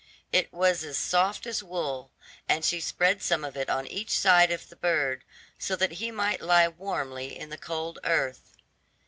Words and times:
It 0.33 0.51
was 0.51 0.83
as 0.83 0.97
soft 0.97 1.45
as 1.45 1.61
wool, 1.61 2.11
and 2.49 2.65
she 2.65 2.79
spread 2.79 3.21
some 3.21 3.43
of 3.43 3.55
it 3.55 3.69
on 3.69 3.85
each 3.85 4.09
side 4.09 4.51
of 4.51 4.67
the 4.67 4.75
bird, 4.75 5.23
so 5.59 5.75
that 5.75 5.91
he 6.01 6.09
might 6.09 6.41
lie 6.41 6.67
warmly 6.67 7.37
in 7.37 7.49
the 7.51 7.55
cold 7.59 7.99
earth. 8.03 8.57